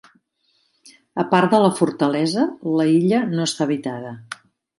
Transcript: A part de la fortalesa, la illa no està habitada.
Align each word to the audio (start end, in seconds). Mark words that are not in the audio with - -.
A 1.23 1.25
part 1.33 1.53
de 1.55 1.59
la 1.65 1.69
fortalesa, 1.81 2.47
la 2.81 2.89
illa 2.95 3.21
no 3.37 3.45
està 3.51 3.69
habitada. 3.69 4.17